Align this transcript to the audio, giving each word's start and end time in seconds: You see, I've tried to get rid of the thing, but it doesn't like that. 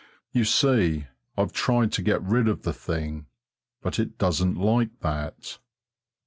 You 0.31 0.45
see, 0.45 1.05
I've 1.37 1.53
tried 1.53 1.91
to 1.91 2.01
get 2.01 2.23
rid 2.23 2.47
of 2.47 2.63
the 2.63 2.73
thing, 2.73 3.27
but 3.83 3.99
it 3.99 4.17
doesn't 4.17 4.55
like 4.55 4.99
that. 5.01 5.59